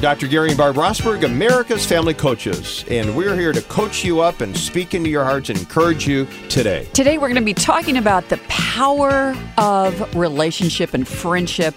[0.00, 0.28] We're Dr.
[0.28, 4.56] Gary and Barb Rosberg, America's Family Coaches, and we're here to coach you up and
[4.56, 6.88] speak into your hearts and encourage you today.
[6.94, 11.74] Today, we're going to be talking about the power of relationship and friendship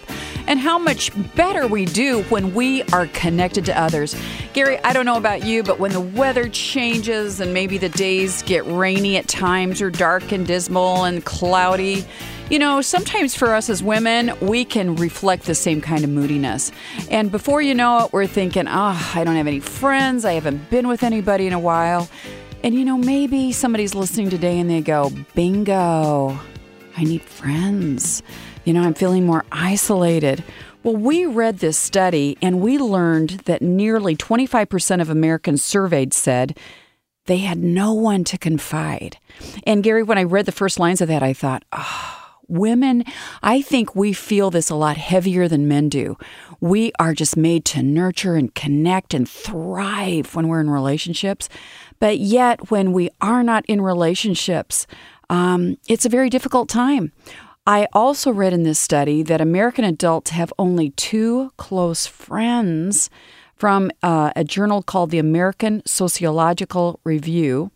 [0.47, 4.15] and how much better we do when we are connected to others.
[4.53, 8.41] Gary, I don't know about you, but when the weather changes and maybe the days
[8.43, 12.05] get rainy at times or dark and dismal and cloudy,
[12.49, 16.71] you know, sometimes for us as women, we can reflect the same kind of moodiness.
[17.09, 20.25] And before you know it, we're thinking, oh, I don't have any friends.
[20.25, 22.09] I haven't been with anybody in a while.
[22.63, 26.39] And you know, maybe somebody's listening today and they go, bingo,
[26.95, 28.21] I need friends.
[28.65, 30.43] You know, I'm feeling more isolated.
[30.83, 36.57] Well, we read this study and we learned that nearly 25% of Americans surveyed said
[37.25, 39.17] they had no one to confide.
[39.65, 43.05] And Gary, when I read the first lines of that, I thought, oh, women,
[43.41, 46.17] I think we feel this a lot heavier than men do.
[46.59, 51.47] We are just made to nurture and connect and thrive when we're in relationships.
[51.99, 54.85] But yet, when we are not in relationships,
[55.33, 57.11] um, it's a very difficult time.
[57.65, 63.09] I also read in this study that American adults have only two close friends
[63.55, 67.71] from uh, a journal called the American Sociological Review.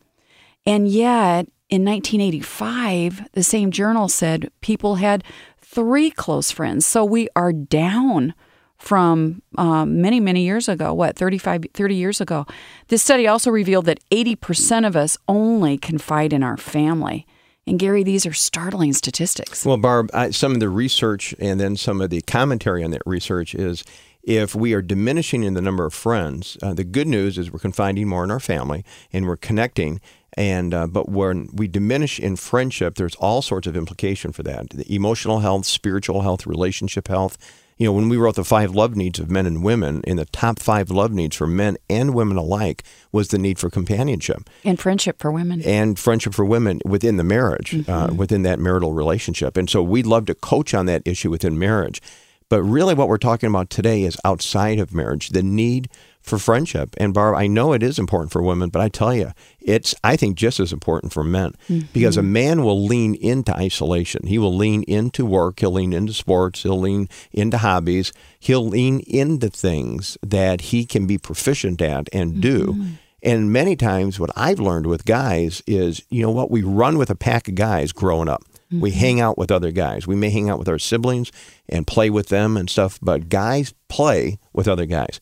[0.67, 5.23] And yet, in 1985, the same journal said people had
[5.59, 6.85] three close friends.
[6.85, 8.35] So we are down
[8.77, 10.93] from um, many, many years ago.
[10.93, 12.45] What, 35, 30 years ago?
[12.89, 17.25] This study also revealed that 80% of us only confide in our family.
[17.67, 19.65] And Gary, these are startling statistics.
[19.65, 23.01] Well, Barb, I, some of the research and then some of the commentary on that
[23.05, 23.83] research is
[24.23, 27.59] if we are diminishing in the number of friends, uh, the good news is we're
[27.59, 29.99] confiding more in our family and we're connecting.
[30.37, 34.69] And uh, but when we diminish in friendship, there's all sorts of implication for that:
[34.69, 37.37] the emotional health, spiritual health, relationship health.
[37.77, 40.25] You know, when we wrote the five love needs of men and women, in the
[40.25, 44.79] top five love needs for men and women alike was the need for companionship and
[44.79, 47.91] friendship for women, and friendship for women within the marriage, uh, mm-hmm.
[47.91, 49.57] uh, within that marital relationship.
[49.57, 52.01] And so we'd love to coach on that issue within marriage.
[52.49, 55.89] But really, what we're talking about today is outside of marriage the need
[56.21, 56.95] for friendship.
[56.97, 60.15] And Barb, I know it is important for women, but I tell you, it's I
[60.15, 61.87] think just as important for men mm-hmm.
[61.93, 64.27] because a man will lean into isolation.
[64.27, 65.59] He will lean into work.
[65.59, 66.63] He'll lean into sports.
[66.63, 68.13] He'll lean into hobbies.
[68.39, 72.67] He'll lean into things that he can be proficient at and do.
[72.67, 72.87] Mm-hmm.
[73.23, 77.09] And many times, what I've learned with guys is, you know what, we run with
[77.09, 78.43] a pack of guys growing up.
[78.67, 78.81] Mm-hmm.
[78.81, 80.07] We hang out with other guys.
[80.07, 81.31] We may hang out with our siblings
[81.69, 85.19] and play with them and stuff, but guys play with other guys.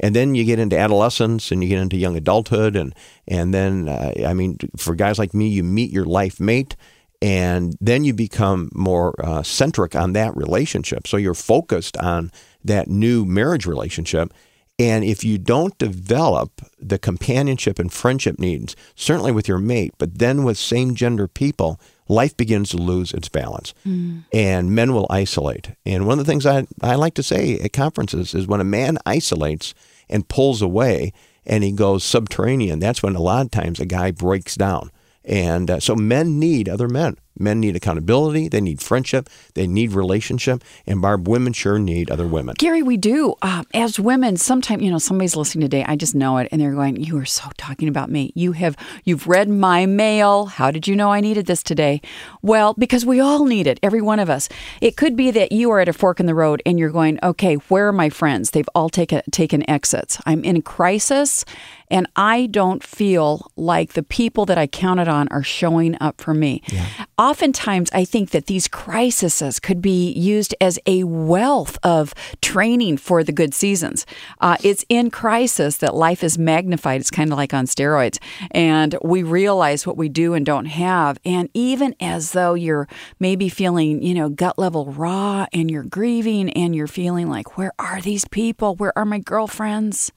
[0.00, 2.76] And then you get into adolescence and you get into young adulthood.
[2.76, 2.94] And,
[3.26, 6.76] and then, uh, I mean, for guys like me, you meet your life mate
[7.20, 11.06] and then you become more uh, centric on that relationship.
[11.06, 12.30] So you're focused on
[12.64, 14.32] that new marriage relationship.
[14.78, 20.18] And if you don't develop the companionship and friendship needs, certainly with your mate, but
[20.18, 24.24] then with same gender people, life begins to lose its balance mm.
[24.32, 25.72] and men will isolate.
[25.84, 28.64] And one of the things I, I like to say at conferences is when a
[28.64, 29.74] man isolates
[30.08, 31.12] and pulls away
[31.44, 34.90] and he goes subterranean, that's when a lot of times a guy breaks down.
[35.24, 37.16] And uh, so men need other men.
[37.38, 38.48] Men need accountability.
[38.48, 39.28] They need friendship.
[39.54, 40.62] They need relationship.
[40.86, 42.54] And Barb, women sure need other women.
[42.58, 43.34] Gary, we do.
[43.42, 45.84] Uh, as women, sometimes you know somebody's listening today.
[45.86, 48.32] I just know it, and they're going, "You are so talking about me.
[48.34, 50.46] You have you've read my mail.
[50.46, 52.00] How did you know I needed this today?"
[52.42, 53.78] Well, because we all need it.
[53.82, 54.48] Every one of us.
[54.80, 57.18] It could be that you are at a fork in the road, and you're going,
[57.22, 58.50] "Okay, where are my friends?
[58.50, 60.20] They've all taken taken exits.
[60.26, 61.44] I'm in crisis."
[61.90, 66.34] and I don't feel like the people that I counted on are showing up for
[66.34, 66.62] me.
[66.70, 66.86] Yeah.
[67.18, 73.24] Oftentimes, I think that these crises could be used as a wealth of training for
[73.24, 74.06] the good seasons.
[74.40, 77.00] Uh, it's in crisis that life is magnified.
[77.00, 78.20] It's kind of like on steroids,
[78.52, 81.18] and we realize what we do and don't have.
[81.24, 82.86] And even as though you're
[83.18, 87.72] maybe feeling, you know, gut level raw and you're grieving and you're feeling like, where
[87.80, 88.76] are these people?
[88.76, 90.12] Where are my girlfriends?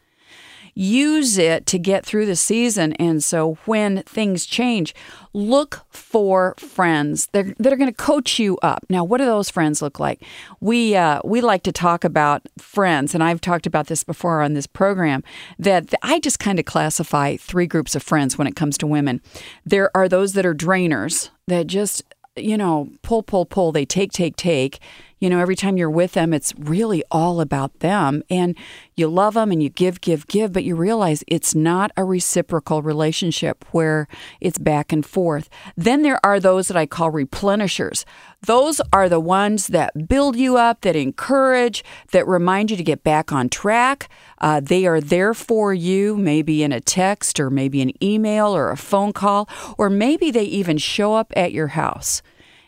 [0.73, 2.93] Use it to get through the season.
[2.93, 4.93] And so when things change,
[5.33, 8.85] look for friends that, are going to coach you up.
[8.89, 10.23] Now, what do those friends look like?
[10.59, 14.53] We uh, we like to talk about friends, and I've talked about this before on
[14.53, 15.23] this program.
[15.57, 19.21] That I just kind of classify three groups of friends when it comes to women.
[19.65, 22.03] There are those that are drainers that just
[22.35, 23.71] you know pull pull pull.
[23.71, 24.79] They take take take
[25.21, 28.23] You know, every time you're with them, it's really all about them.
[28.27, 28.57] And
[28.95, 32.81] you love them and you give, give, give, but you realize it's not a reciprocal
[32.81, 34.07] relationship where
[34.39, 35.47] it's back and forth.
[35.77, 38.03] Then there are those that I call replenishers.
[38.41, 41.83] Those are the ones that build you up, that encourage,
[42.13, 44.09] that remind you to get back on track.
[44.39, 48.71] Uh, they are there for you, maybe in a text or maybe an email or
[48.71, 49.47] a phone call,
[49.77, 52.23] or maybe they even show up at your house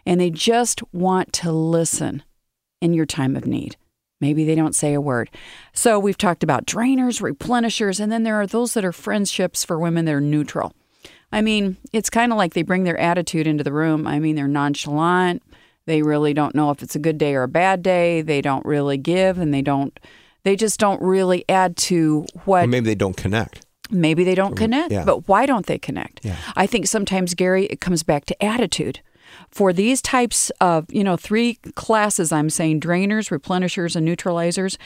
[0.06, 2.22] and they just want to listen
[2.84, 3.78] in your time of need.
[4.20, 5.30] Maybe they don't say a word.
[5.74, 9.80] So we've talked about drainers, replenishers, and then there are those that are friendships for
[9.80, 10.74] women that are neutral.
[11.32, 14.06] I mean, it's kind of like they bring their attitude into the room.
[14.06, 15.42] I mean, they're nonchalant.
[15.86, 18.22] They really don't know if it's a good day or a bad day.
[18.22, 19.98] They don't really give and they don't,
[20.44, 22.66] they just don't really add to what.
[22.66, 23.66] Or maybe they don't connect.
[23.90, 25.06] Maybe they don't connect, yeah.
[25.06, 26.24] but why don't they connect?
[26.24, 26.38] Yeah.
[26.56, 29.02] I think sometimes, Gary, it comes back to attitude.
[29.50, 34.78] For these types of, you know, three classes, I'm saying drainers, replenishers, and neutralizers,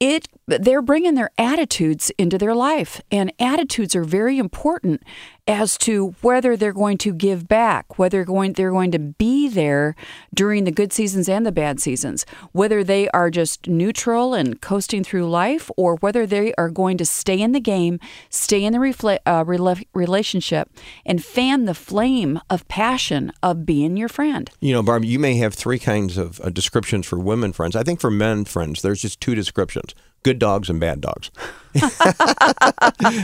[0.00, 5.02] it they're bringing their attitudes into their life, and attitudes are very important
[5.46, 9.94] as to whether they're going to give back, whether going they're going to be there
[10.34, 15.02] during the good seasons and the bad seasons, whether they are just neutral and coasting
[15.02, 17.98] through life, or whether they are going to stay in the game,
[18.28, 20.70] stay in the refle- uh, rela- relationship,
[21.04, 24.50] and fan the flame of passion of being your friend.
[24.60, 27.76] You know, Barb, you may have three kinds of uh, descriptions for women friends.
[27.76, 29.89] I think for men friends, there's just two descriptions
[30.22, 31.30] good dogs and bad dogs.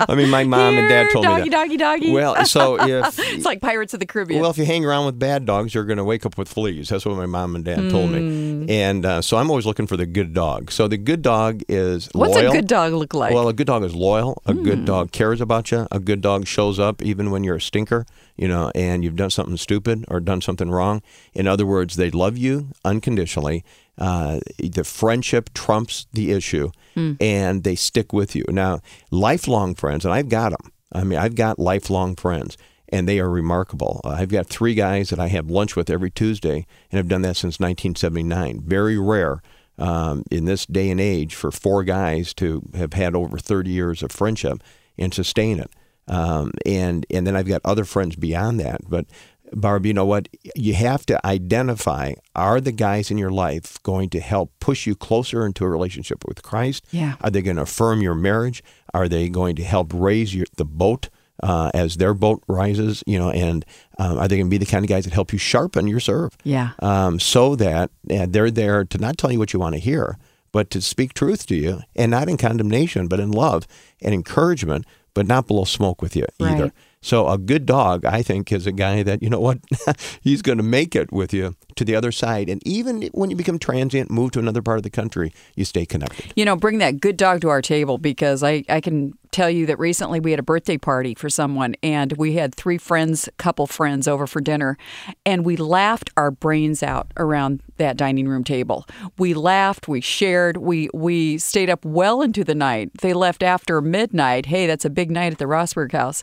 [0.08, 1.56] I mean, my mom Here, and dad told doggy, me that.
[1.56, 2.12] doggy, doggy.
[2.12, 4.40] Well, so if it's like Pirates of the Caribbean.
[4.40, 6.88] well, if you hang around with bad dogs, you're going to wake up with fleas.
[6.88, 8.66] That's what my mom and dad told Hmm.
[8.66, 8.66] me.
[8.68, 10.70] And uh, so I'm always looking for the good dog.
[10.70, 12.50] So the good dog is What's loyal.
[12.50, 13.32] a good dog look like?
[13.34, 14.42] Well, a good dog is loyal.
[14.46, 14.84] A good Hmm.
[14.84, 15.86] dog cares about you.
[15.90, 18.06] A good dog shows up even when you're a stinker,
[18.36, 21.02] you know, and you've done something stupid or done something wrong.
[21.34, 23.64] In other words, they love you unconditionally.
[23.98, 27.12] Uh, the friendship trumps the issue, Hmm.
[27.18, 28.35] and they stick with you.
[28.48, 28.80] Now,
[29.10, 30.72] lifelong friends, and I've got them.
[30.92, 32.56] I mean, I've got lifelong friends,
[32.88, 34.00] and they are remarkable.
[34.04, 37.22] Uh, I've got three guys that I have lunch with every Tuesday, and I've done
[37.22, 38.62] that since 1979.
[38.64, 39.42] Very rare
[39.78, 44.02] um, in this day and age for four guys to have had over 30 years
[44.02, 44.62] of friendship
[44.96, 45.70] and sustain it.
[46.08, 48.80] Um, and and then I've got other friends beyond that.
[48.88, 49.06] But
[49.52, 50.28] Barb, you know what?
[50.54, 54.94] You have to identify: are the guys in your life going to help push you
[54.94, 56.86] closer into a relationship with Christ?
[56.90, 57.14] Yeah.
[57.20, 58.62] Are they going to affirm your marriage?
[58.94, 61.08] Are they going to help raise your, the boat?
[61.42, 63.66] Uh, as their boat rises, you know, and
[63.98, 66.00] um, are they going to be the kind of guys that help you sharpen your
[66.00, 66.34] serve?
[66.44, 66.70] yeah.
[66.78, 70.16] um, so that uh, they're there to not tell you what you want to hear,
[70.50, 73.66] but to speak truth to you, and not in condemnation, but in love
[74.00, 76.72] and encouragement, but not blow smoke with you either.
[77.02, 79.58] So a good dog, I think, is a guy that you know what
[80.20, 83.36] he's going to make it with you to the other side, and even when you
[83.36, 86.32] become transient, move to another part of the country, you stay connected.
[86.34, 89.66] You know, bring that good dog to our table because I, I can tell you
[89.66, 93.66] that recently we had a birthday party for someone and we had three friends, couple
[93.66, 94.78] friends over for dinner,
[95.26, 98.86] and we laughed our brains out around that dining room table.
[99.18, 102.90] We laughed, we shared, we we stayed up well into the night.
[103.02, 104.46] They left after midnight.
[104.46, 106.22] Hey, that's a big night at the Rosberg house.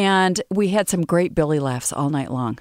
[0.00, 2.58] And we had some great Billy laughs all night long.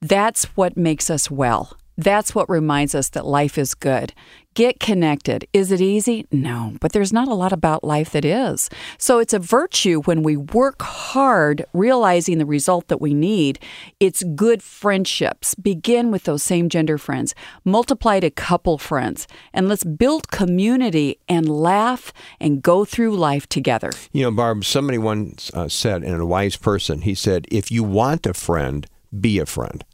[0.00, 1.76] That's what makes us well.
[2.00, 4.14] That's what reminds us that life is good.
[4.54, 5.46] Get connected.
[5.52, 6.26] Is it easy?
[6.32, 8.70] No, but there's not a lot about life that is.
[8.96, 13.58] So it's a virtue when we work hard, realizing the result that we need.
[14.00, 15.54] It's good friendships.
[15.54, 17.34] Begin with those same gender friends,
[17.66, 23.90] multiply to couple friends, and let's build community and laugh and go through life together.
[24.10, 27.84] You know, Barb, somebody once uh, said, and a wise person, he said, if you
[27.84, 28.86] want a friend,
[29.20, 29.84] be a friend.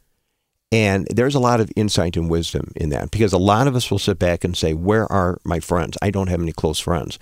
[0.71, 3.89] And there's a lot of insight and wisdom in that because a lot of us
[3.89, 5.97] will sit back and say, Where are my friends?
[6.01, 7.17] I don't have any close friends.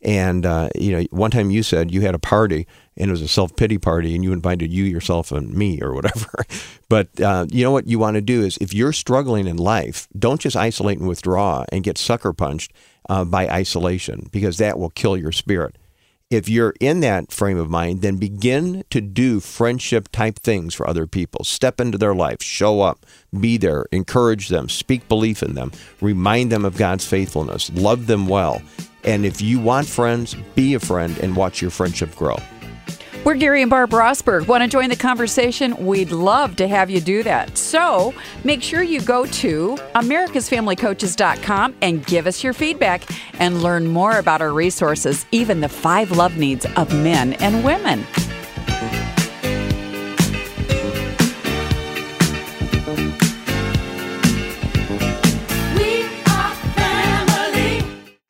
[0.00, 3.22] And, uh, you know, one time you said you had a party and it was
[3.22, 6.30] a self pity party and you invited you, yourself, and me or whatever.
[6.88, 10.08] but uh, you know what you want to do is if you're struggling in life,
[10.18, 12.72] don't just isolate and withdraw and get sucker punched
[13.08, 15.76] uh, by isolation because that will kill your spirit
[16.30, 20.86] if you're in that frame of mind, then begin to do friendship type things for
[20.86, 21.42] other people.
[21.42, 23.06] Step into their life, show up,
[23.40, 28.26] be there, encourage them, speak belief in them, remind them of God's faithfulness, love them
[28.26, 28.60] well.
[29.04, 32.36] And if you want friends, be a friend and watch your friendship grow.
[33.24, 34.46] We're Gary and Barb Rosberg.
[34.46, 35.76] Want to join the conversation?
[35.84, 37.58] We'd love to have you do that.
[37.58, 43.02] So make sure you go to americasfamilycoaches.com and give us your feedback
[43.38, 48.06] and learn more about our resources, even the five love needs of men and women.